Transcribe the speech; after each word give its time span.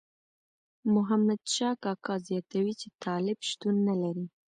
محمد 0.95 1.41
شاه 1.55 1.75
کاکا 1.83 2.13
زیاتوي 2.27 2.73
چې 2.81 2.87
طالب 3.03 3.37
شتون 3.49 3.75
نه 3.87 3.95
لري. 4.01 4.25